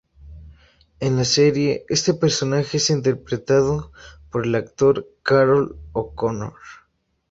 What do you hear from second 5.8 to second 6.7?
O'Connor.